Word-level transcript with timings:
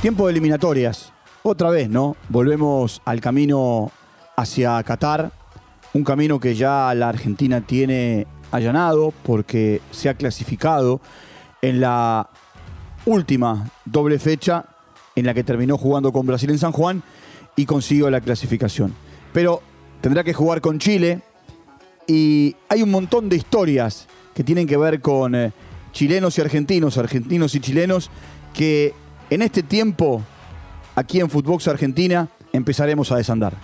Tiempo 0.00 0.26
de 0.26 0.32
eliminatorias. 0.32 1.12
Otra 1.42 1.68
vez, 1.68 1.90
¿no? 1.90 2.16
Volvemos 2.30 3.02
al 3.04 3.20
camino 3.20 3.92
hacia 4.34 4.82
Qatar. 4.82 5.30
Un 5.92 6.04
camino 6.04 6.40
que 6.40 6.54
ya 6.54 6.94
la 6.94 7.10
Argentina 7.10 7.60
tiene 7.60 8.26
allanado 8.50 9.12
porque 9.22 9.82
se 9.90 10.08
ha 10.08 10.14
clasificado 10.14 11.02
en 11.60 11.82
la 11.82 12.30
última 13.04 13.70
doble 13.84 14.18
fecha 14.18 14.64
en 15.16 15.26
la 15.26 15.34
que 15.34 15.44
terminó 15.44 15.76
jugando 15.76 16.12
con 16.12 16.26
Brasil 16.26 16.48
en 16.48 16.58
San 16.58 16.72
Juan 16.72 17.02
y 17.54 17.66
consiguió 17.66 18.08
la 18.08 18.22
clasificación. 18.22 18.94
Pero 19.34 19.60
tendrá 20.00 20.24
que 20.24 20.32
jugar 20.32 20.62
con 20.62 20.78
Chile 20.78 21.20
y 22.06 22.56
hay 22.70 22.82
un 22.82 22.90
montón 22.90 23.28
de 23.28 23.36
historias 23.36 24.08
que 24.32 24.44
tienen 24.44 24.66
que 24.66 24.78
ver 24.78 25.02
con 25.02 25.34
eh, 25.34 25.52
chilenos 25.92 26.38
y 26.38 26.40
argentinos, 26.40 26.96
argentinos 26.96 27.54
y 27.54 27.60
chilenos, 27.60 28.10
que 28.54 28.94
en 29.30 29.42
este 29.42 29.62
tiempo, 29.62 30.22
aquí 30.96 31.20
en 31.20 31.30
Footbox 31.30 31.68
Argentina, 31.68 32.28
empezaremos 32.52 33.12
a 33.12 33.16
desandar. 33.16 33.56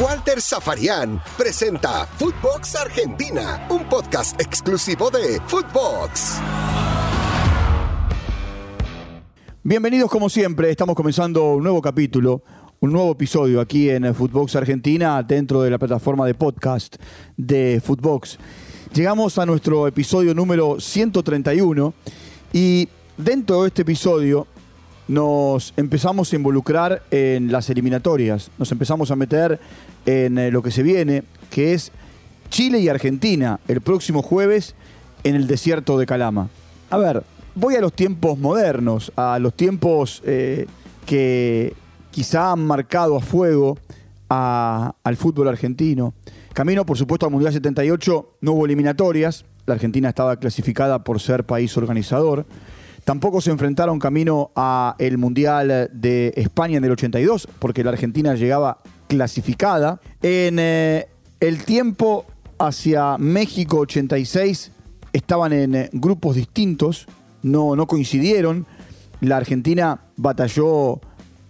Walter 0.00 0.40
Zafarian 0.40 1.20
presenta 1.36 2.06
Footbox 2.06 2.76
Argentina, 2.76 3.66
un 3.68 3.88
podcast 3.88 4.40
exclusivo 4.40 5.10
de 5.10 5.40
Footbox. 5.46 6.38
Bienvenidos 9.64 10.10
como 10.10 10.30
siempre, 10.30 10.70
estamos 10.70 10.94
comenzando 10.94 11.54
un 11.54 11.64
nuevo 11.64 11.82
capítulo, 11.82 12.42
un 12.78 12.92
nuevo 12.92 13.12
episodio 13.12 13.60
aquí 13.60 13.90
en 13.90 14.14
Footbox 14.14 14.54
Argentina 14.56 15.22
dentro 15.24 15.60
de 15.62 15.70
la 15.70 15.78
plataforma 15.78 16.24
de 16.24 16.34
podcast 16.34 16.96
de 17.36 17.82
Footbox. 17.84 18.38
Llegamos 18.94 19.38
a 19.38 19.44
nuestro 19.44 19.88
episodio 19.88 20.34
número 20.34 20.78
131 20.80 21.92
y 22.52 22.88
dentro 23.18 23.62
de 23.62 23.68
este 23.68 23.82
episodio 23.82 24.46
nos 25.10 25.74
empezamos 25.76 26.32
a 26.32 26.36
involucrar 26.36 27.02
en 27.10 27.50
las 27.50 27.68
eliminatorias, 27.68 28.48
nos 28.58 28.70
empezamos 28.70 29.10
a 29.10 29.16
meter 29.16 29.58
en 30.06 30.38
eh, 30.38 30.52
lo 30.52 30.62
que 30.62 30.70
se 30.70 30.84
viene, 30.84 31.24
que 31.50 31.74
es 31.74 31.90
Chile 32.48 32.78
y 32.78 32.88
Argentina 32.88 33.58
el 33.66 33.80
próximo 33.80 34.22
jueves 34.22 34.76
en 35.24 35.34
el 35.34 35.48
desierto 35.48 35.98
de 35.98 36.06
Calama. 36.06 36.48
A 36.90 36.96
ver, 36.96 37.24
voy 37.56 37.74
a 37.74 37.80
los 37.80 37.92
tiempos 37.92 38.38
modernos, 38.38 39.10
a 39.16 39.40
los 39.40 39.54
tiempos 39.54 40.22
eh, 40.24 40.68
que 41.06 41.74
quizá 42.12 42.52
han 42.52 42.64
marcado 42.64 43.16
a 43.16 43.20
fuego 43.20 43.78
al 44.28 45.16
fútbol 45.16 45.48
argentino. 45.48 46.14
Camino, 46.52 46.86
por 46.86 46.96
supuesto, 46.96 47.26
al 47.26 47.32
Mundial 47.32 47.52
78 47.52 48.36
no 48.42 48.52
hubo 48.52 48.64
eliminatorias, 48.64 49.44
la 49.66 49.74
Argentina 49.74 50.08
estaba 50.08 50.36
clasificada 50.36 51.02
por 51.02 51.18
ser 51.18 51.42
país 51.42 51.76
organizador. 51.76 52.46
Tampoco 53.10 53.40
se 53.40 53.50
enfrentaron 53.50 53.98
camino 53.98 54.52
a 54.54 54.94
el 55.00 55.18
Mundial 55.18 55.90
de 55.92 56.32
España 56.36 56.78
en 56.78 56.84
el 56.84 56.92
82, 56.92 57.48
porque 57.58 57.82
la 57.82 57.90
Argentina 57.90 58.36
llegaba 58.36 58.78
clasificada. 59.08 60.00
En 60.22 60.60
eh, 60.60 61.08
el 61.40 61.64
tiempo 61.64 62.24
hacia 62.60 63.18
México 63.18 63.78
86 63.78 64.70
estaban 65.12 65.52
en 65.52 65.74
eh, 65.74 65.90
grupos 65.92 66.36
distintos, 66.36 67.08
no, 67.42 67.74
no 67.74 67.88
coincidieron. 67.88 68.64
La 69.20 69.38
Argentina 69.38 70.02
batalló 70.16 71.00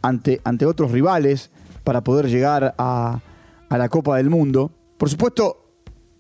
ante, 0.01 0.41
ante 0.45 0.65
otros 0.65 0.93
rivales 0.93 1.51
para 1.85 2.03
poder 2.03 2.29
llegar 2.31 2.75
a, 2.79 3.21
a 3.69 3.77
la 3.77 3.91
Copa 3.91 4.17
del 4.17 4.31
Mundo. 4.31 4.71
Por 4.97 5.11
supuesto, 5.11 5.61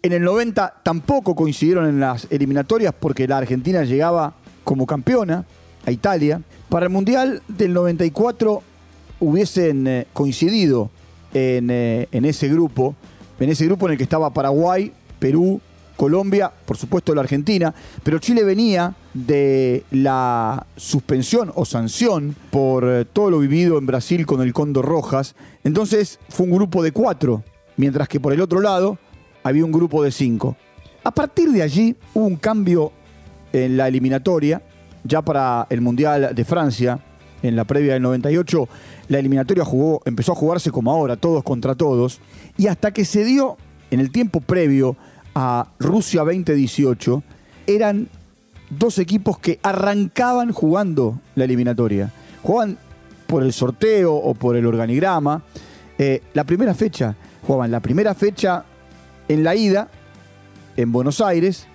en 0.03 0.13
el 0.13 0.23
90 0.23 0.83
tampoco 0.83 1.35
coincidieron 1.35 1.89
en 1.89 1.99
las 1.99 2.27
eliminatorias 2.29 2.93
porque 2.93 3.27
la 3.27 3.39
Argentina 3.39 3.85
llegaba 3.85 4.35
como 4.71 4.87
campeona 4.87 5.45
a 5.85 5.91
Italia. 5.91 6.43
Para 6.69 6.87
el 6.87 6.93
Mundial 6.93 7.43
del 7.49 7.73
94 7.73 8.63
hubiesen 9.19 9.85
eh, 9.89 10.07
coincidido 10.13 10.91
en, 11.35 11.71
eh, 11.73 12.07
en, 12.13 12.25
ese 12.25 12.47
grupo, 12.47 12.95
en 13.41 13.51
ese 13.51 13.65
grupo 13.65 13.87
en 13.87 13.93
el 13.93 13.99
que 13.99 14.05
estaba 14.05 14.33
Paraguay, 14.33 14.93
Perú, 15.19 15.61
Colombia, 15.97 16.53
por 16.67 16.77
supuesto 16.77 17.13
la 17.17 17.23
Argentina, 17.23 17.75
pero 18.05 18.21
Chile 18.21 18.45
venía 18.45 18.95
de 19.13 19.83
la 19.91 20.65
suspensión 20.77 21.51
o 21.57 21.65
sanción 21.65 22.37
por 22.53 22.85
eh, 22.89 23.05
todo 23.13 23.29
lo 23.29 23.41
vivido 23.41 23.77
en 23.77 23.87
Brasil 23.87 24.25
con 24.25 24.41
el 24.41 24.53
Cóndor 24.53 24.85
Rojas. 24.85 25.35
Entonces 25.65 26.21
fue 26.29 26.47
un 26.47 26.53
grupo 26.53 26.85
de 26.85 26.93
cuatro, 26.93 27.43
mientras 27.77 28.07
que 28.07 28.21
por 28.21 28.33
el 28.33 28.41
otro 28.41 28.61
lado 28.61 28.99
había 29.43 29.65
un 29.65 29.73
grupo 29.73 30.05
de 30.05 30.13
cinco. 30.13 30.57
A 31.03 31.11
partir 31.11 31.51
de 31.51 31.63
allí 31.63 31.97
hubo 32.15 32.27
un 32.27 32.37
cambio 32.37 32.93
en 33.53 33.77
la 33.77 33.89
eliminatoria, 33.89 34.63
ya 35.05 35.23
para 35.23 35.67
el 35.71 35.81
Mundial 35.81 36.35
de 36.35 36.45
Francia, 36.45 37.01
en 37.43 37.57
la 37.57 37.65
previa 37.65 37.95
del 37.95 38.03
98, 38.03 38.69
la 39.09 39.19
eliminatoria 39.19 39.65
jugó, 39.65 40.03
empezó 40.05 40.33
a 40.33 40.37
jugarse 40.37 40.71
como 40.71 40.91
ahora, 40.91 41.17
todos 41.17 41.43
contra 41.43 41.75
todos, 41.75 42.21
y 42.57 42.67
hasta 42.67 42.93
que 42.93 43.05
se 43.05 43.25
dio 43.25 43.57
en 43.91 44.01
el 44.01 44.11
tiempo 44.11 44.41
previo 44.41 44.97
a 45.35 45.69
Rusia 45.79 46.23
2018, 46.23 47.23
eran 47.67 48.09
dos 48.71 48.99
equipos 48.99 49.39
que 49.39 49.59
arrancaban 49.63 50.53
jugando 50.53 51.21
la 51.35 51.45
eliminatoria. 51.45 52.13
Jugaban 52.43 52.79
por 53.27 53.43
el 53.43 53.53
sorteo 53.53 54.15
o 54.15 54.35
por 54.35 54.57
el 54.57 54.67
organigrama. 54.67 55.43
Eh, 55.99 56.23
la 56.35 56.45
primera 56.45 56.75
fecha, 56.75 57.15
jugaban 57.47 57.71
la 57.71 57.81
primera 57.81 58.15
fecha 58.15 58.65
en 59.29 59.45
la 59.45 59.55
ida, 59.55 59.89
en 60.77 60.93
Buenos 60.93 61.21
Aires, 61.21 61.67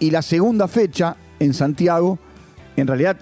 y 0.00 0.10
la 0.10 0.22
segunda 0.22 0.68
fecha 0.68 1.16
en 1.40 1.54
Santiago, 1.54 2.18
en 2.76 2.86
realidad 2.86 3.16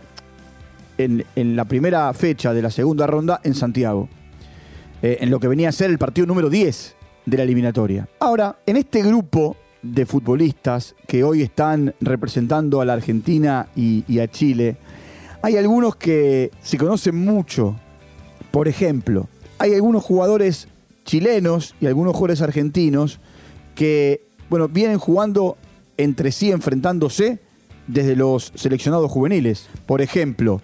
en, 0.99 1.25
la 1.57 1.65
primera 1.65 2.13
fecha 2.15 2.53
de 2.53 2.63
la 2.63 2.71
segunda 2.71 3.07
ronda 3.07 3.41
en 3.45 3.55
Santiago, 3.55 4.09
eh, 5.03 5.19
en 5.21 5.31
lo 5.31 5.41
que 5.41 5.49
venía 5.49 5.69
a 5.69 5.73
ser 5.73 5.91
el 5.91 5.99
partido 5.99 6.27
número 6.27 6.49
10 6.49 6.97
de 7.27 7.37
la 7.37 7.43
eliminatoria. 7.43 8.09
Ahora, 8.21 8.59
en 8.67 8.77
este 8.77 9.03
grupo 9.03 9.57
de 9.83 10.07
futbolistas 10.07 10.95
que 11.07 11.23
hoy 11.23 11.43
están 11.43 11.95
representando 12.01 12.81
a 12.81 12.85
la 12.85 12.95
Argentina 12.95 13.69
y, 13.77 14.19
a 14.19 14.29
Chile, 14.29 14.77
hay 15.43 15.57
algunos 15.57 15.97
que 15.97 16.51
se 16.63 16.79
conocen 16.79 17.17
mucho. 17.17 17.77
Por 18.51 18.69
ejemplo, 18.69 19.29
hay 19.59 19.75
algunos 19.75 20.03
jugadores 20.03 20.69
chilenos 21.05 21.75
y 21.81 21.87
algunos 21.87 22.15
jugadores 22.15 22.43
argentinos 22.43 23.21
que, 23.75 24.27
bueno, 24.49 24.69
vienen 24.69 24.99
jugando 24.99 25.57
entre 25.97 26.33
sí, 26.33 26.51
enfrentándose 26.51 27.39
desde 27.87 28.17
los 28.17 28.53
seleccionados 28.55 29.11
juveniles. 29.11 29.69
Por 29.87 30.01
ejemplo, 30.01 30.61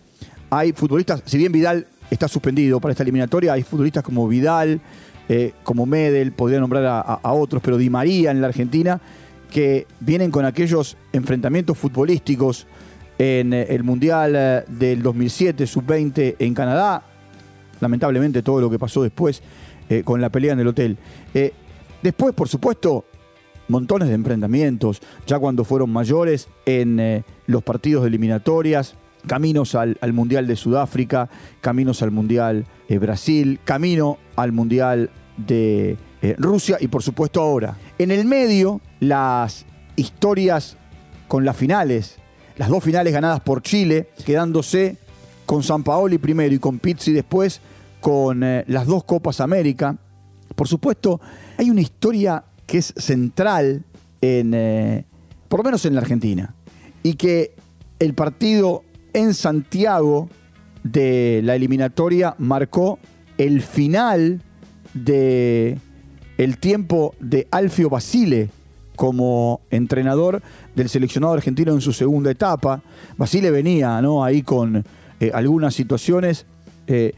hay 0.50 0.72
futbolistas, 0.72 1.22
si 1.24 1.38
bien 1.38 1.52
Vidal 1.52 1.86
está 2.10 2.28
suspendido 2.28 2.80
para 2.80 2.92
esta 2.92 3.02
eliminatoria, 3.02 3.54
hay 3.54 3.62
futbolistas 3.62 4.02
como 4.02 4.28
Vidal, 4.28 4.80
eh, 5.28 5.52
como 5.62 5.86
Medel, 5.86 6.32
podría 6.32 6.60
nombrar 6.60 6.84
a, 7.22 7.32
otros, 7.32 7.62
pero 7.62 7.78
Di 7.78 7.88
María 7.88 8.30
en 8.30 8.40
la 8.40 8.48
Argentina, 8.48 9.00
que 9.50 9.86
vienen 10.00 10.30
con 10.30 10.44
aquellos 10.44 10.96
enfrentamientos 11.12 11.78
futbolísticos 11.78 12.66
en 13.18 13.52
eh, 13.52 13.66
el 13.70 13.84
Mundial 13.84 14.34
eh, 14.36 14.64
del 14.68 15.02
2007, 15.02 15.66
sub-20 15.66 16.36
en 16.38 16.54
Canadá, 16.54 17.02
lamentablemente 17.80 18.42
todo 18.42 18.60
lo 18.60 18.68
que 18.70 18.78
pasó 18.78 19.02
después 19.02 19.42
con 20.04 20.22
la 20.22 20.30
pelea 20.30 20.54
en 20.54 20.60
el 20.60 20.68
hotel. 20.68 20.96
después, 22.02 22.32
por 22.34 22.48
supuesto, 22.48 23.04
montones 23.72 24.08
de 24.08 24.14
enfrentamientos, 24.14 25.00
ya 25.26 25.40
cuando 25.40 25.64
fueron 25.64 25.90
mayores, 25.90 26.48
en 26.66 27.24
los 27.46 27.62
partidos 27.64 28.02
de 28.02 28.08
eliminatorias, 28.08 28.94
caminos 29.26 29.74
al, 29.74 29.96
Mundial 30.12 30.46
de 30.46 30.56
Sudáfrica, 30.56 31.28
caminos 31.60 32.02
al 32.02 32.10
Mundial 32.10 32.66
de 32.88 32.98
Brasil, 32.98 33.60
camino 33.64 34.18
al 34.36 34.52
Mundial 34.52 35.10
de 35.36 35.96
eh, 36.20 36.34
Rusia 36.38 36.76
y 36.80 36.88
por 36.88 37.02
supuesto 37.02 37.40
ahora. 37.40 37.76
En 37.98 38.10
el 38.10 38.24
medio, 38.24 38.80
las 39.00 39.64
historias 39.96 40.76
con 41.28 41.44
las 41.44 41.56
finales, 41.56 42.16
las 42.56 42.68
dos 42.68 42.82
finales 42.84 43.12
ganadas 43.12 43.40
por 43.40 43.62
Chile, 43.62 44.10
quedándose 44.24 44.98
con 45.46 45.62
San 45.62 45.82
Paoli 45.82 46.18
primero 46.18 46.54
y 46.54 46.58
con 46.58 46.78
Pizzi 46.78 47.12
después, 47.12 47.60
con 48.00 48.42
eh, 48.42 48.64
las 48.68 48.86
dos 48.86 49.04
Copas 49.04 49.40
América. 49.40 49.96
Por 50.54 50.68
supuesto, 50.68 51.20
hay 51.56 51.70
una 51.70 51.80
historia 51.80 52.44
que 52.72 52.78
es 52.78 52.94
central 52.96 53.84
en, 54.22 54.54
eh, 54.54 55.04
por 55.48 55.60
lo 55.60 55.64
menos 55.64 55.84
en 55.84 55.94
la 55.94 56.00
Argentina, 56.00 56.54
y 57.02 57.16
que 57.16 57.54
el 57.98 58.14
partido 58.14 58.82
en 59.12 59.34
Santiago 59.34 60.30
de 60.82 61.42
la 61.44 61.54
eliminatoria 61.54 62.34
marcó 62.38 62.98
el 63.36 63.60
final 63.60 64.40
de 64.94 65.76
el 66.38 66.56
tiempo 66.56 67.14
de 67.20 67.46
Alfio 67.50 67.90
Basile 67.90 68.48
como 68.96 69.60
entrenador 69.70 70.40
del 70.74 70.88
seleccionado 70.88 71.34
argentino 71.34 71.74
en 71.74 71.82
su 71.82 71.92
segunda 71.92 72.30
etapa. 72.30 72.82
Basile 73.18 73.50
venía 73.50 74.00
¿no? 74.00 74.24
ahí 74.24 74.40
con 74.40 74.82
eh, 75.20 75.30
algunas 75.34 75.74
situaciones, 75.74 76.46
eh, 76.86 77.12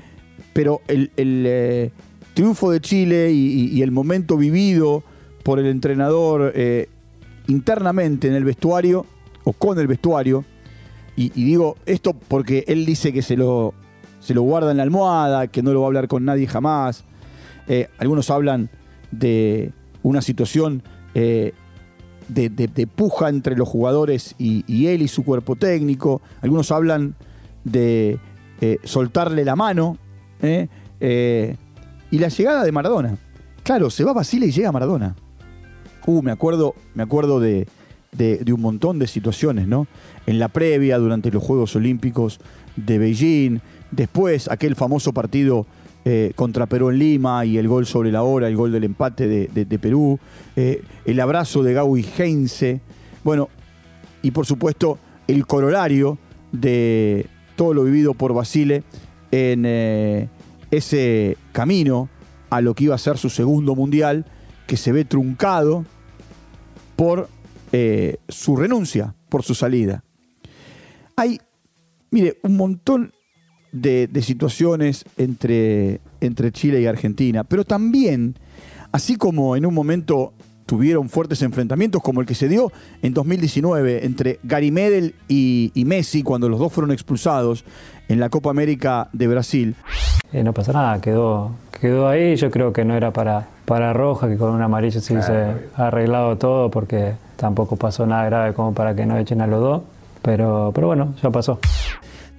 pero 0.53 0.81
el, 0.89 1.13
eh, 1.17 1.93
triunfo 2.35 2.73
de 2.73 2.81
Chile 2.81 3.31
y, 3.31 3.81
el 3.83 3.93
momento 3.93 4.37
vivido 4.37 5.05
por 5.45 5.61
el 5.61 5.67
entrenador 5.67 6.53
internamente 7.47 8.27
en 8.27 8.35
el 8.35 8.45
vestuario 8.45 9.07
o 9.45 9.53
con 9.53 9.79
el 9.79 9.87
vestuario, 9.87 10.45
y, 11.17 11.31
digo 11.31 11.77
esto 11.87 12.13
porque 12.13 12.65
él 12.67 12.85
dice 12.87 13.13
que 13.13 13.23
se 13.23 13.37
lo, 13.37 13.75
se 14.21 14.35
lo 14.35 14.43
guarda 14.43 14.71
en 14.71 14.79
la 14.79 14.83
almohada, 14.83 15.47
que 15.47 15.63
no 15.63 15.73
lo 15.73 15.81
va 15.81 15.87
a 15.87 15.89
hablar 15.89 16.09
con 16.09 16.25
nadie 16.25 16.47
jamás. 16.47 17.05
Eh, 17.69 17.89
algunos 17.99 18.31
hablan 18.31 18.69
de 19.11 19.73
una 20.03 20.23
situación 20.23 20.83
eh, 21.15 21.53
de, 22.29 22.89
puja 22.89 23.29
entre 23.29 23.57
los 23.57 23.69
jugadores 23.69 24.35
y, 24.39 24.87
él 24.87 25.03
y 25.03 25.09
su 25.09 25.25
cuerpo 25.25 25.57
técnico. 25.57 26.21
Algunos 26.41 26.73
hablan 26.73 27.15
de 27.63 28.19
eh, 28.61 28.79
soltarle 28.83 29.45
la 29.45 29.57
mano. 29.57 29.99
y 30.43 32.19
la 32.19 32.29
llegada 32.29 32.65
de 32.65 32.73
Maradona. 32.73 33.17
Claro, 33.63 33.89
se 33.89 34.05
va 34.05 34.13
Basile 34.13 34.47
y 34.47 34.51
llega 34.51 34.73
Maradona. 34.73 35.15
Uh, 36.07 36.23
me 36.23 36.31
acuerdo, 36.31 36.75
me 36.95 37.03
acuerdo 37.03 37.41
de, 37.41 37.67
de, 38.17 38.53
un 38.53 38.61
montón 38.61 38.99
de 38.99 39.07
situaciones, 39.07 39.67
¿no? 39.67 39.87
En 40.27 40.39
la 40.39 40.49
previa, 40.49 40.99
durante 40.99 41.31
los 41.31 41.43
Juegos 41.43 41.75
Olímpicos 41.77 42.41
de 42.77 42.99
Beijing, 42.99 43.61
después 43.91 44.51
aquel 44.51 44.77
famoso 44.77 45.13
partido 45.13 45.67
eh, 46.05 46.33
contra 46.37 46.67
Perú 46.67 46.91
en 46.91 46.99
Lima 46.99 47.45
y 47.45 47.59
el 47.59 47.69
gol 47.69 47.87
sobre 47.87 48.13
la 48.13 48.23
hora, 48.23 48.49
el 48.49 48.57
gol 48.57 48.73
del 48.73 48.85
empate 48.85 49.27
de, 49.27 49.79
Perú, 49.79 50.19
eh, 50.57 50.83
el 51.05 51.21
abrazo 51.21 51.63
de 51.63 51.73
Gaui 51.73 52.05
Heinze, 52.19 52.81
bueno, 53.23 53.49
y 54.23 54.31
por 54.31 54.47
supuesto 54.47 54.99
el 55.27 55.47
corolario 55.47 56.19
de 56.53 57.27
todo 57.57 57.75
lo 57.75 57.85
vivido 57.85 58.15
por 58.15 58.35
Basile 58.35 58.83
en 59.31 59.65
eh, 59.67 60.29
ese 60.71 61.37
camino 61.53 62.09
a 62.51 62.61
lo 62.61 62.75
que 62.75 62.85
iba 62.85 62.95
a 62.95 62.99
ser 62.99 63.17
su 63.19 63.31
segundo 63.31 63.75
mundial, 63.75 64.27
que 64.67 64.77
se 64.77 64.93
ve 64.93 65.05
truncado 65.05 65.85
por 66.97 67.29
eh, 67.73 68.17
su 68.29 68.57
renuncia, 68.57 69.15
por 69.29 69.43
su 69.43 69.55
salida. 69.55 70.05
Hay, 71.17 71.41
mire, 72.11 72.39
un 72.43 72.57
montón 72.57 73.13
de, 73.73 74.09
situaciones 74.23 75.05
entre, 75.17 76.01
entre 76.21 76.53
Chile 76.53 76.81
y 76.81 76.87
Argentina, 76.87 77.45
pero 77.45 77.65
también, 77.65 78.37
así 78.93 79.17
como 79.17 79.57
en 79.57 79.67
un 79.67 79.75
momento 79.75 80.33
tuvieron 80.67 81.09
fuertes 81.09 81.43
enfrentamientos 81.43 82.03
como 82.03 82.21
el 82.21 82.27
que 82.27 82.35
se 82.35 82.49
dio 82.49 82.73
en 83.03 83.15
2019 83.15 84.07
entre 84.07 84.39
Gary 84.43 84.71
Medel 84.71 85.15
y, 85.29 85.71
Messi 85.87 86.23
cuando 86.23 86.49
los 86.49 86.59
dos 86.59 86.73
fueron 86.73 86.93
expulsados 86.93 87.65
en 88.09 88.21
la 88.21 88.29
Copa 88.31 88.51
América 88.51 89.09
de 89.13 89.27
Brasil. 89.29 89.75
Eh, 90.33 90.43
no 90.43 90.53
pasa 90.53 90.73
nada, 90.73 91.01
quedó, 91.01 91.53
quedó 91.81 92.09
ahí, 92.09 92.37
yo 92.37 92.51
creo 92.51 92.73
que 92.73 92.85
no 92.85 92.95
era 92.95 93.13
para, 93.13 93.47
para 93.67 93.93
Roja, 93.93 94.29
que 94.29 94.37
con 94.37 94.51
un 94.51 94.63
amarillo 94.63 95.01
sí 95.01 95.15
se 95.23 95.33
ha 95.77 95.87
arreglado 95.87 96.37
todo 96.37 96.71
porque 96.71 97.15
tampoco 97.37 97.77
pasó 97.77 98.07
nada 98.07 98.25
grave 98.25 98.55
como 98.55 98.73
para 98.75 98.95
que 98.95 99.07
no 99.07 99.19
echen 99.19 99.41
a 99.41 99.47
los 99.47 99.61
dos, 99.61 99.83
pero, 100.23 100.73
pero 100.75 100.87
bueno, 100.87 101.15
ya 101.23 101.31
pasó. 101.31 101.61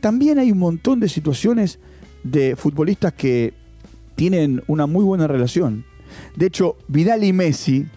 También 0.02 0.40
hay 0.40 0.52
un 0.52 0.60
montón 0.60 1.00
de 1.00 1.10
situaciones 1.10 1.80
de 2.24 2.56
futbolistas 2.56 3.14
que 3.14 3.54
tienen 4.16 4.64
una 4.68 4.88
muy 4.88 5.04
buena 5.04 5.28
relación. 5.28 5.86
De 6.36 6.48
hecho, 6.48 6.78
Vidal 6.88 7.24
y 7.24 7.34
Messi 7.34 7.88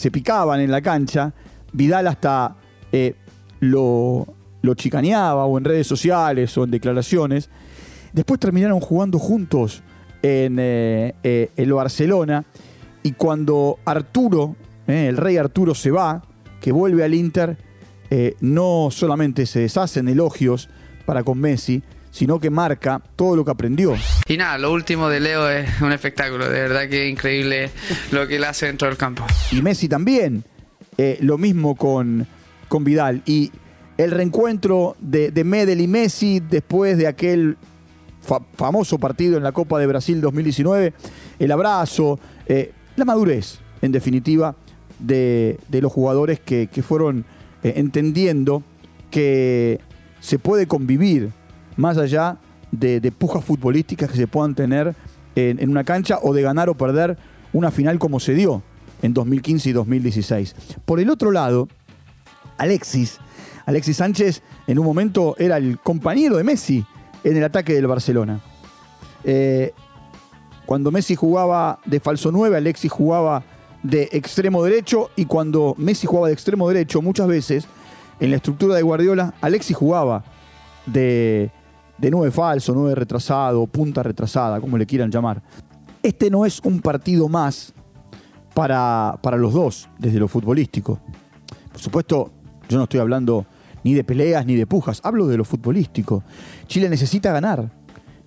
se 0.00 0.10
picaban 0.10 0.60
en 0.60 0.70
la 0.70 0.80
cancha, 0.80 1.34
Vidal 1.74 2.06
hasta 2.06 2.56
eh, 2.90 3.16
lo, 3.60 4.26
lo 4.62 4.74
chicaneaba 4.74 5.44
o 5.44 5.58
en 5.58 5.64
redes 5.64 5.86
sociales 5.86 6.56
o 6.56 6.64
en 6.64 6.70
declaraciones. 6.70 7.50
Después 8.14 8.40
terminaron 8.40 8.80
jugando 8.80 9.18
juntos 9.18 9.82
en 10.22 10.56
eh, 10.58 11.14
eh, 11.22 11.50
el 11.54 11.74
Barcelona 11.74 12.46
y 13.02 13.12
cuando 13.12 13.78
Arturo 13.84 14.56
¿eh? 14.86 15.08
el 15.08 15.18
rey 15.18 15.36
Arturo 15.36 15.74
se 15.74 15.90
va, 15.90 16.22
que 16.62 16.72
vuelve 16.72 17.04
al 17.04 17.12
Inter, 17.12 17.58
eh, 18.08 18.36
no 18.40 18.88
solamente 18.90 19.44
se 19.44 19.60
deshacen 19.60 20.08
elogios 20.08 20.70
para 21.04 21.24
con 21.24 21.38
Messi, 21.38 21.82
sino 22.10 22.40
que 22.40 22.48
marca 22.48 23.02
todo 23.16 23.36
lo 23.36 23.44
que 23.44 23.50
aprendió. 23.50 23.92
Y 24.30 24.36
nada, 24.36 24.58
lo 24.58 24.70
último 24.70 25.08
de 25.08 25.18
Leo 25.18 25.50
es 25.50 25.80
un 25.80 25.90
espectáculo, 25.90 26.48
de 26.48 26.60
verdad 26.60 26.88
que 26.88 27.04
es 27.04 27.10
increíble 27.10 27.68
lo 28.12 28.28
que 28.28 28.36
él 28.36 28.44
hace 28.44 28.66
dentro 28.66 28.86
del 28.86 28.96
campo. 28.96 29.26
Y 29.50 29.60
Messi 29.60 29.88
también, 29.88 30.44
eh, 30.96 31.18
lo 31.20 31.36
mismo 31.36 31.74
con, 31.74 32.28
con 32.68 32.84
Vidal. 32.84 33.22
Y 33.26 33.50
el 33.96 34.12
reencuentro 34.12 34.94
de, 35.00 35.32
Medel 35.42 35.80
y 35.80 35.88
Messi 35.88 36.38
después 36.38 36.96
de 36.96 37.08
aquel 37.08 37.56
famoso 38.54 39.00
partido 39.00 39.36
en 39.36 39.42
la 39.42 39.50
Copa 39.50 39.80
de 39.80 39.88
Brasil 39.88 40.20
2019, 40.20 40.92
el 41.40 41.50
abrazo, 41.50 42.20
la 42.94 43.04
madurez, 43.04 43.58
en 43.82 43.90
definitiva, 43.90 44.54
de, 45.00 45.58
los 45.72 45.90
jugadores 45.90 46.38
que, 46.38 46.68
fueron 46.86 47.24
eh, 47.64 47.72
entendiendo 47.78 48.62
que 49.10 49.80
se 50.20 50.38
puede 50.38 50.68
convivir 50.68 51.30
más 51.76 51.98
allá 51.98 52.38
de, 52.72 53.12
pujas 53.12 53.44
futbolísticas 53.44 54.10
que 54.10 54.16
se 54.16 54.26
puedan 54.26 54.54
tener 54.54 54.94
en, 55.34 55.68
una 55.68 55.84
cancha 55.84 56.18
o 56.22 56.32
de 56.32 56.42
ganar 56.42 56.68
o 56.68 56.74
perder 56.74 57.16
una 57.52 57.70
final 57.70 57.98
como 57.98 58.20
se 58.20 58.34
dio 58.34 58.62
en 59.02 59.14
2015 59.14 59.70
y 59.70 59.72
2016. 59.72 60.54
Por 60.84 61.00
el 61.00 61.10
otro 61.10 61.30
lado, 61.30 61.68
Alexis, 62.58 63.18
Alexis 63.66 63.96
Sánchez 63.96 64.42
en 64.66 64.78
un 64.78 64.84
momento 64.84 65.34
era 65.38 65.56
el 65.56 65.78
compañero 65.78 66.36
de 66.36 66.44
Messi 66.44 66.84
en 67.24 67.36
el 67.36 67.44
ataque 67.44 67.74
del 67.74 67.86
Barcelona. 67.86 68.40
Eh, 69.24 69.72
cuando 70.66 70.90
Messi 70.90 71.16
jugaba 71.16 71.80
de 71.84 72.00
falso 72.00 72.30
9, 72.30 72.56
Alexis 72.56 72.92
jugaba 72.92 73.42
de 73.82 74.08
extremo 74.12 74.62
derecho 74.62 75.10
y 75.16 75.24
cuando 75.24 75.74
Messi 75.78 76.06
jugaba 76.06 76.28
de 76.28 76.34
extremo 76.34 76.68
derecho, 76.68 77.02
muchas 77.02 77.26
veces 77.26 77.66
en 78.20 78.30
la 78.30 78.36
estructura 78.36 78.74
de 78.74 78.82
Guardiola, 78.82 79.34
Alexis 79.40 79.76
jugaba 79.76 80.22
de, 80.86 81.50
de 82.00 82.10
nueve 82.10 82.30
falso, 82.30 82.72
nueve 82.74 82.94
retrasado, 82.94 83.66
punta 83.66 84.02
retrasada, 84.02 84.60
como 84.60 84.78
le 84.78 84.86
quieran 84.86 85.10
llamar. 85.10 85.42
Este 86.02 86.30
no 86.30 86.46
es 86.46 86.60
un 86.60 86.80
partido 86.80 87.28
más 87.28 87.74
para, 88.54 89.18
para 89.22 89.36
los 89.36 89.52
dos, 89.52 89.88
desde 89.98 90.18
lo 90.18 90.28
futbolístico. 90.28 90.98
Por 91.70 91.80
supuesto, 91.80 92.30
yo 92.68 92.78
no 92.78 92.84
estoy 92.84 93.00
hablando 93.00 93.46
ni 93.84 93.94
de 93.94 94.04
peleas 94.04 94.44
ni 94.46 94.56
de 94.56 94.66
pujas, 94.66 95.00
hablo 95.04 95.26
de 95.26 95.36
lo 95.36 95.44
futbolístico. 95.44 96.22
Chile 96.66 96.88
necesita 96.88 97.32
ganar. 97.32 97.70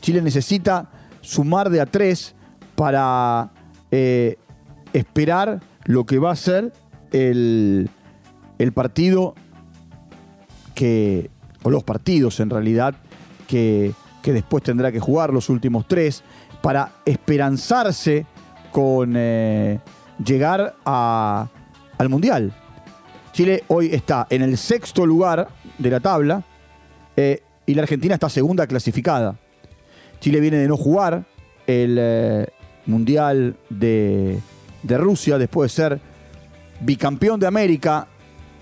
Chile 0.02 0.22
necesita 0.22 0.90
sumar 1.22 1.70
de 1.70 1.82
a 1.82 1.86
tres 1.86 2.36
para 2.76 3.52
eh, 3.92 4.38
esperar 4.92 5.62
lo 5.86 6.06
que 6.06 6.20
va 6.20 6.32
a 6.32 6.36
ser 6.36 6.74
el, 7.12 7.90
partido 8.74 9.36
que, 10.76 11.30
o 11.64 11.70
los 11.70 11.84
partidos 11.84 12.40
en 12.40 12.50
realidad, 12.50 12.96
que, 13.48 13.94
después 14.24 14.64
tendrá 14.64 14.92
que 14.92 15.00
jugar 15.00 15.32
los 15.32 15.50
últimos 15.50 15.88
tres, 15.88 16.24
para 16.62 16.94
esperanzarse 17.06 18.26
con 18.72 19.14
eh, 19.16 19.80
llegar 20.24 20.76
a, 20.86 21.48
al 21.98 22.10
Mundial. 22.10 22.54
Chile 23.34 23.64
hoy 23.68 23.90
está 23.94 24.28
en 24.30 24.44
el 24.44 24.58
sexto 24.58 25.06
lugar 25.06 25.50
de 25.78 25.90
la 25.90 26.00
tabla 26.00 26.44
eh, 27.18 27.42
y 27.66 27.74
la 27.74 27.82
Argentina 27.82 28.14
está 28.14 28.30
segunda 28.30 28.68
clasificada. 28.68 29.36
Chile 30.20 30.40
viene 30.40 30.58
de 30.58 30.68
no 30.68 30.78
jugar 30.78 31.26
el 31.68 31.98
eh, 32.00 32.48
Mundial 32.86 33.56
de, 33.70 34.40
de 34.84 34.98
Rusia 34.98 35.38
después 35.38 35.72
de 35.72 35.84
ser 35.84 36.00
bicampeón 36.82 37.40
de 37.40 37.48
América 37.48 38.08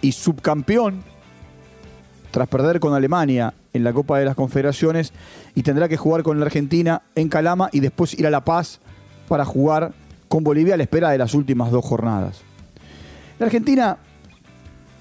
y 0.01 0.11
subcampeón 0.11 1.03
tras 2.31 2.47
perder 2.47 2.79
con 2.79 2.93
Alemania 2.93 3.53
en 3.73 3.83
la 3.83 3.93
Copa 3.93 4.19
de 4.19 4.25
las 4.25 4.35
Confederaciones 4.35 5.13
y 5.55 5.63
tendrá 5.63 5.87
que 5.87 5.97
jugar 5.97 6.23
con 6.23 6.39
la 6.39 6.45
Argentina 6.45 7.03
en 7.15 7.29
Calama 7.29 7.69
y 7.71 7.79
después 7.79 8.17
ir 8.17 8.27
a 8.27 8.29
La 8.29 8.43
Paz 8.43 8.79
para 9.27 9.45
jugar 9.45 9.93
con 10.27 10.43
Bolivia 10.43 10.73
a 10.73 10.77
la 10.77 10.83
espera 10.83 11.09
de 11.09 11.17
las 11.17 11.33
últimas 11.33 11.71
dos 11.71 11.85
jornadas. 11.85 12.41
La 13.39 13.45
Argentina 13.45 13.97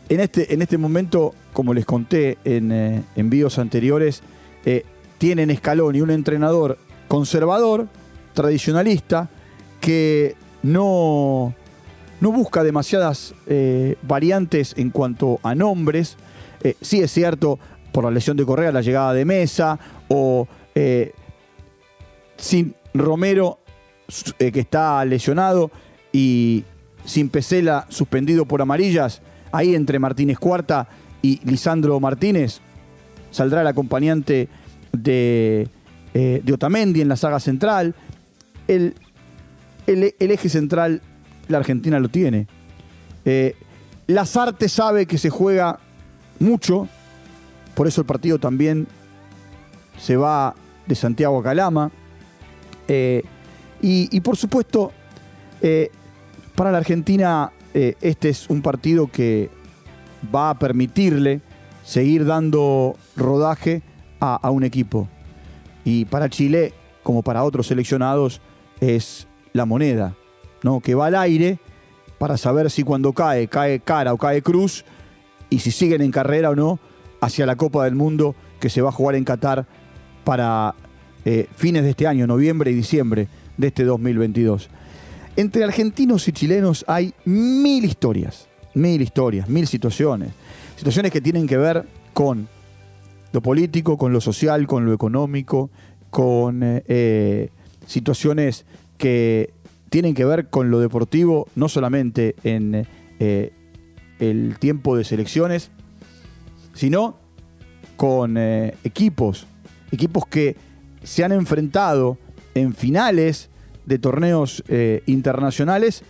en 0.09 0.21
este, 0.21 0.53
en 0.53 0.63
este 0.63 0.79
momento, 0.79 1.35
como 1.53 1.73
les 1.73 1.87
conté 1.87 2.39
en 2.45 2.73
eh, 2.73 3.03
envíos 3.15 3.59
anteriores, 3.59 4.23
eh, 4.65 4.85
tiene 5.19 5.43
en 5.43 5.57
Scaloni 5.57 6.01
un 6.01 6.11
entrenador 6.11 6.79
conservador, 7.07 7.89
tradicionalista, 8.35 9.29
que 9.81 10.35
no, 10.63 11.55
no 12.21 12.33
busca 12.33 12.63
demasiadas 12.63 13.35
eh, 13.47 13.97
variantes 14.03 14.75
en 14.77 14.91
cuanto 14.91 15.41
a 15.43 15.55
nombres. 15.55 16.17
Eh, 16.63 16.75
sí 16.81 17.01
es 17.01 17.11
cierto, 17.11 17.59
por 17.93 18.05
la 18.05 18.11
lesión 18.11 18.37
de 18.37 18.45
Correa, 18.45 18.73
la 18.73 18.81
llegada 18.81 19.13
de 19.13 19.25
Mesa, 19.25 19.79
o 20.09 20.47
eh, 20.75 21.13
sin 22.37 22.75
Romero, 22.95 23.59
que 24.39 24.61
está 24.61 25.05
lesionado, 25.05 25.71
y 26.13 26.65
sin 27.05 27.29
Pesela 27.29 27.87
suspendido 27.89 28.45
por 28.45 28.61
amarillas, 28.63 29.23
ahí 29.53 29.75
entre 29.75 29.99
Martínez 29.99 30.39
Cuarta 30.39 30.89
y 31.23 31.41
Lisandro 31.45 32.01
Martínez, 32.01 32.61
saldrá 33.31 33.61
el 33.61 33.67
acompañante 33.69 34.49
de, 34.93 35.69
de 36.13 36.53
Otamendi 36.53 37.01
en 37.01 37.09
la 37.09 37.17
saga 37.17 37.39
central. 37.39 37.95
El, 38.67 38.95
el, 39.87 40.31
eje 40.31 40.49
central 40.49 41.03
la 41.49 41.59
Argentina 41.59 41.99
lo 41.99 42.09
tiene. 42.09 42.47
Eh, 43.25 43.55
Las 44.07 44.37
Artes 44.37 44.73
sabe 44.73 45.07
que 45.07 45.19
se 45.19 45.31
juega 45.31 45.79
mucho, 46.39 46.89
por 47.75 47.87
eso 47.87 48.01
el 48.01 48.07
partido 48.07 48.39
también 48.39 48.87
se 49.99 50.17
va 50.17 50.55
de 50.87 50.95
Santiago 50.95 51.43
Calama. 51.43 51.91
Eh, 52.89 53.23
y, 53.83 54.15
y 54.15 54.21
por 54.21 54.37
supuesto, 54.37 54.93
eh, 55.63 55.91
para 56.55 56.73
la 56.73 56.79
Argentina 56.79 57.53
eh, 57.73 57.95
este 58.01 58.29
es 58.29 58.51
un 58.51 58.63
partido 58.63 59.07
que 59.07 59.51
va 60.35 60.51
a 60.51 60.59
permitirle 60.59 61.41
seguir 61.85 62.27
dando 62.27 62.97
rodaje 63.17 63.83
a, 64.21 64.37
a 64.37 64.51
un 64.51 64.65
equipo. 64.65 65.09
Y 65.85 66.05
para 66.05 66.29
Chile, 66.29 66.75
como 67.03 67.23
para 67.23 67.45
otros 67.45 67.69
seleccionados, 67.69 68.41
es 68.81 69.27
la 69.53 69.67
moneda, 69.67 70.15
¿no? 70.63 70.81
que 70.81 70.95
va 70.95 71.07
al 71.07 71.15
aire 71.15 71.59
para 72.19 72.37
saber 72.37 72.71
si 72.71 72.83
cuando 72.83 73.13
cae, 73.13 73.49
cae 73.49 73.81
cara 73.81 74.13
o 74.13 74.19
cae 74.19 74.43
cruz, 74.43 74.85
y 75.49 75.59
si 75.59 75.73
siguen 75.73 76.01
en 76.01 76.13
carrera 76.13 76.51
o 76.51 76.55
no 76.55 76.79
hacia 77.21 77.47
la 77.47 77.57
Copa 77.57 77.85
del 77.85 77.95
Mundo 77.95 78.35
que 78.59 78.71
se 78.71 78.83
va 78.83 78.91
a 78.91 78.93
jugar 78.93 79.15
en 79.15 79.25
Qatar 79.25 79.67
para 80.25 80.75
eh, 81.25 81.47
fines 81.57 81.83
de 81.83 81.91
este 81.91 82.07
año, 82.07 82.27
noviembre 82.27 82.71
y 82.71 82.75
diciembre 82.75 83.29
de 83.57 83.67
este 83.69 83.85
2022. 83.85 84.71
Entre 85.37 85.65
argentinos 85.65 86.27
y 86.29 86.33
chilenos 86.33 86.85
hay 86.89 87.15
mil 87.25 87.85
historias, 87.85 88.49
mil 88.75 89.01
historias, 89.01 89.49
mil 89.49 89.67
situaciones. 89.67 90.31
Situaciones 90.77 91.13
que 91.13 91.21
tienen 91.21 91.47
que 91.47 91.57
ver 91.57 91.87
con 92.13 92.49
lo 93.33 93.41
político, 93.41 93.97
con 93.97 94.13
lo 94.13 94.21
social, 94.21 94.67
con 94.67 94.85
lo 94.85 94.93
económico, 94.93 95.71
con 96.11 96.61
eh, 96.63 97.51
situaciones 97.87 98.67
que 98.99 99.51
tienen 99.89 100.15
que 100.15 100.25
ver 100.25 100.49
con 100.49 100.71
lo 100.71 100.81
deportivo, 100.81 101.49
no 101.55 101.69
solamente 101.69 102.35
en 102.45 102.87
eh, 103.19 103.53
el 104.19 104.57
tiempo 104.59 104.97
de 104.97 105.05
selecciones, 105.05 105.71
sino 106.81 107.19
con 107.99 108.39
eh, 108.39 108.75
equipos, 108.85 109.47
equipos 109.93 110.25
que 110.25 110.57
se 111.03 111.23
han 111.23 111.31
enfrentado 111.31 112.17
en 112.55 112.73
finales 112.73 113.51
de 113.85 113.99
torneos 113.99 114.65
eh, 114.67 115.03
internacionales, 115.05 116.03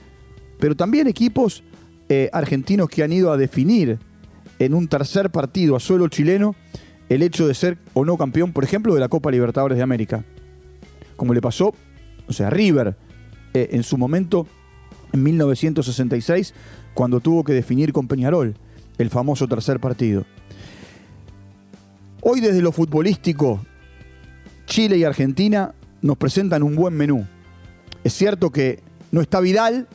pero 0.60 0.76
también 0.76 1.08
equipos 1.08 1.64
eh, 2.08 2.30
argentinos 2.32 2.88
que 2.88 3.02
han 3.02 3.12
ido 3.12 3.32
a 3.32 3.36
definir 3.36 3.98
en 4.60 4.74
un 4.74 4.86
tercer 4.86 5.30
partido 5.30 5.74
a 5.74 5.80
suelo 5.80 6.06
chileno 6.06 6.54
el 7.08 7.24
hecho 7.24 7.48
de 7.48 7.54
ser 7.54 7.76
o 7.92 8.04
no 8.04 8.16
campeón, 8.16 8.52
por 8.52 8.62
ejemplo, 8.62 8.94
de 8.94 9.00
la 9.00 9.08
Copa 9.08 9.32
Libertadores 9.32 9.76
de 9.76 9.82
América. 9.82 10.24
Como 11.16 11.34
le 11.34 11.40
pasó, 11.40 11.74
o 12.28 12.32
sea, 12.32 12.48
River 12.48 12.96
en 13.54 13.82
su 13.82 13.98
momento, 13.98 14.46
en 15.12 15.24
1966, 15.24 16.54
cuando 16.94 17.18
tuvo 17.18 17.42
que 17.42 17.54
definir 17.54 17.92
con 17.92 18.06
Peñarol 18.06 18.54
el 18.98 19.10
famoso 19.10 19.48
tercer 19.48 19.80
partido. 19.80 20.24
Hoy 22.22 22.40
desde 22.40 22.60
lo 22.60 22.70
futbolístico, 22.70 23.64
Chile 24.66 24.98
y 24.98 25.04
Argentina 25.04 25.74
nos 26.02 26.18
presentan 26.18 26.62
un 26.62 26.76
buen 26.76 26.92
menú. 26.94 27.26
Es 28.04 28.12
cierto 28.12 28.50
que 28.50 28.82
no 29.10 29.22
está 29.22 29.40
Vidal, 29.40 29.88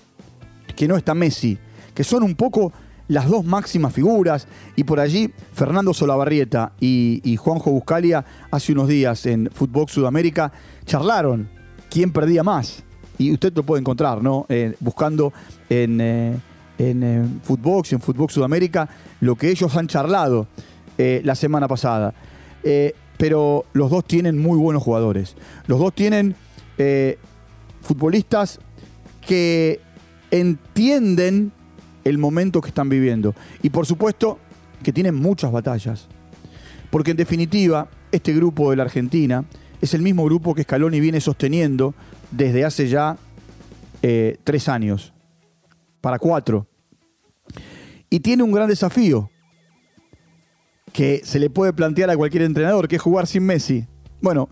que 0.75 0.87
no 0.87 0.97
está 0.97 1.13
Messi, 1.13 1.59
que 1.93 2.03
son 2.03 2.23
un 2.23 2.33
poco 2.33 2.73
las 3.07 3.29
dos 3.29 3.45
máximas 3.45 3.93
figuras, 3.93 4.47
y 4.75 4.85
por 4.85 4.99
allí 4.99 5.31
Fernando 5.53 5.93
Solabarrieta 5.93 6.73
y, 6.79 7.35
Juanjo 7.37 7.69
Buscalia 7.69 8.25
hace 8.49 8.71
unos 8.71 8.87
días 8.87 9.27
en 9.27 9.51
Fútbol 9.53 9.87
Sudamérica 9.87 10.51
charlaron 10.85 11.47
quién 11.91 12.11
perdía 12.11 12.41
más. 12.41 12.83
Y 13.19 13.31
usted 13.33 13.53
lo 13.55 13.61
puede 13.61 13.81
encontrar, 13.81 14.23
¿no? 14.23 14.47
Eh, 14.49 14.75
buscando 14.79 15.31
en, 15.69 16.01
eh, 16.01 16.35
en 16.79 17.03
eh, 17.03 17.17
en 17.17 17.41
Footbox 17.43 18.33
Sudamérica, 18.33 18.89
lo 19.21 19.35
que 19.35 19.51
ellos 19.51 19.75
han 19.77 19.87
charlado 19.87 20.47
eh, 20.97 21.21
la 21.23 21.35
semana 21.35 21.67
pasada. 21.67 22.13
Eh, 22.63 22.93
pero 23.17 23.65
los 23.73 23.91
dos 23.91 24.05
tienen 24.05 24.37
muy 24.37 24.57
buenos 24.57 24.83
jugadores. 24.83 25.35
Los 25.67 25.79
dos 25.79 25.93
tienen 25.93 26.35
eh, 26.77 27.17
futbolistas 27.81 28.59
que 29.25 29.79
entienden 30.31 31.51
el 32.03 32.17
momento 32.17 32.61
que 32.61 32.69
están 32.69 32.89
viviendo. 32.89 33.33
Y 33.61 33.69
por 33.69 33.85
supuesto 33.85 34.39
que 34.83 34.93
tienen 34.93 35.15
muchas 35.15 35.51
batallas. 35.51 36.07
Porque 36.89 37.11
en 37.11 37.17
definitiva, 37.17 37.87
este 38.11 38.33
grupo 38.33 38.69
de 38.69 38.77
la 38.77 38.83
Argentina 38.83 39.45
es 39.81 39.93
el 39.93 40.01
mismo 40.01 40.23
grupo 40.25 40.53
que 40.53 40.63
Scaloni 40.63 40.99
viene 40.99 41.19
sosteniendo 41.19 41.93
desde 42.31 42.65
hace 42.65 42.87
ya 42.87 43.17
tres 44.43 44.69
años, 44.69 45.13
para 45.99 46.19
cuatro. 46.19 46.67
Y 48.07 48.19
tiene 48.19 48.43
un 48.43 48.51
gran 48.51 48.69
desafío 48.69 49.31
que 50.95 51.19
se 51.25 51.39
le 51.39 51.49
puede 51.49 51.73
plantear 51.73 52.09
a 52.09 52.15
cualquier 52.15 52.43
entrenador, 52.43 52.87
que 52.87 52.95
es 52.95 53.01
jugar 53.01 53.27
sin 53.27 53.43
Messi. 53.43 53.85
Bueno, 54.21 54.47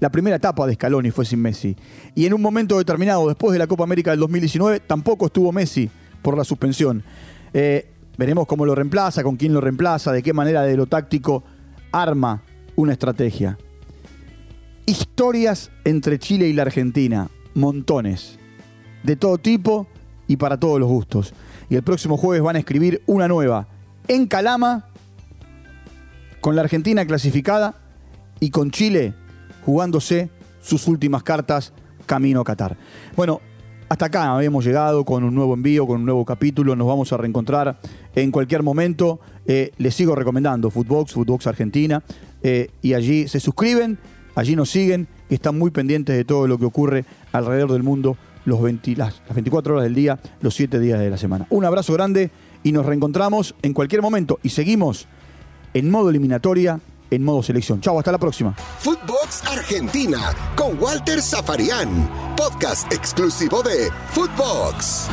la 0.00 0.10
primera 0.10 0.34
etapa 0.34 0.66
de 0.66 0.74
Scaloni 0.74 1.12
fue 1.12 1.24
sin 1.24 1.40
Messi. 1.40 1.76
Y 2.16 2.26
en 2.26 2.34
un 2.34 2.42
momento 2.42 2.78
determinado, 2.78 3.28
después 3.28 3.52
de 3.52 3.60
la 3.60 3.68
Copa 3.68 3.84
América 3.84 4.10
del 4.10 4.18
2019, 4.18 4.80
tampoco 4.80 5.26
estuvo 5.26 5.52
Messi 5.52 5.88
por 6.20 6.36
la 6.36 6.42
suspensión. 6.42 7.04
Eh, 7.52 7.92
veremos 8.18 8.48
cómo 8.48 8.66
lo 8.66 8.74
reemplaza, 8.74 9.22
con 9.22 9.36
quién 9.36 9.54
lo 9.54 9.60
reemplaza, 9.60 10.10
de 10.10 10.24
qué 10.24 10.32
manera 10.32 10.62
de 10.62 10.76
lo 10.76 10.86
táctico 10.86 11.44
arma 11.92 12.42
una 12.74 12.94
estrategia. 12.94 13.56
Historias 14.86 15.70
entre 15.84 16.18
Chile 16.18 16.48
y 16.48 16.54
la 16.54 16.62
Argentina, 16.62 17.30
montones, 17.54 18.40
de 19.04 19.14
todo 19.14 19.38
tipo 19.38 19.86
y 20.26 20.38
para 20.38 20.58
todos 20.58 20.80
los 20.80 20.88
gustos. 20.88 21.34
Y 21.70 21.76
el 21.76 21.84
próximo 21.84 22.16
jueves 22.16 22.42
van 22.42 22.56
a 22.56 22.58
escribir 22.58 23.00
una 23.06 23.28
nueva 23.28 23.68
en 24.08 24.26
Calama, 24.26 24.88
con 26.44 26.56
la 26.56 26.60
Argentina 26.60 27.06
clasificada 27.06 27.74
y 28.38 28.50
con 28.50 28.70
Chile 28.70 29.14
jugándose 29.64 30.28
sus 30.60 30.86
últimas 30.88 31.22
cartas 31.22 31.72
camino 32.04 32.42
a 32.42 32.44
Qatar. 32.44 32.76
Bueno, 33.16 33.40
hasta 33.88 34.04
acá 34.04 34.36
habíamos 34.36 34.62
llegado 34.62 35.06
con 35.06 35.24
un 35.24 35.34
nuevo 35.34 35.54
envío, 35.54 35.86
con 35.86 36.00
un 36.00 36.04
nuevo 36.04 36.26
capítulo. 36.26 36.76
Nos 36.76 36.86
vamos 36.86 37.10
a 37.14 37.16
reencontrar 37.16 37.78
en 38.14 38.30
cualquier 38.30 38.62
momento. 38.62 39.20
Eh, 39.46 39.70
les 39.78 39.94
sigo 39.94 40.14
recomendando 40.14 40.70
Footbox, 40.70 41.14
Footbox 41.14 41.46
Argentina. 41.46 42.02
eh, 42.42 42.68
y 42.82 42.92
allí 42.92 43.26
se 43.26 43.40
suscriben, 43.40 43.98
allí 44.34 44.54
nos 44.54 44.68
siguen 44.68 45.08
están 45.30 45.58
muy 45.58 45.70
pendientes 45.70 46.14
de 46.14 46.26
todo 46.26 46.46
lo 46.46 46.58
que 46.58 46.66
ocurre 46.66 47.06
alrededor 47.32 47.72
del 47.72 47.82
mundo 47.82 48.18
los 48.44 48.60
20 48.60 48.96
las, 48.96 49.22
las 49.26 49.34
24 49.34 49.72
horas 49.72 49.84
del 49.84 49.94
día, 49.94 50.20
los 50.42 50.54
7 50.54 50.78
días 50.78 51.00
de 51.00 51.08
la 51.08 51.16
semana. 51.16 51.46
Un 51.48 51.64
abrazo 51.64 51.94
grande 51.94 52.30
y 52.62 52.72
nos 52.72 52.84
reencontramos 52.84 53.54
en 53.62 53.72
cualquier 53.72 54.02
momento. 54.02 54.38
Y 54.42 54.50
seguimos 54.50 55.08
en 55.74 55.90
modo 55.90 56.08
eliminatoria, 56.08 56.80
en 57.10 57.24
modo 57.24 57.42
selección. 57.42 57.80
Chau, 57.80 57.98
hasta 57.98 58.12
la 58.12 58.18
próxima. 58.18 58.54
Footbox 58.78 59.46
Argentina 59.46 60.32
con 60.56 60.80
Walter 60.80 61.20
Zafarian, 61.20 62.08
podcast 62.36 62.90
exclusivo 62.92 63.62
de 63.62 63.90
Footbox. 64.12 65.08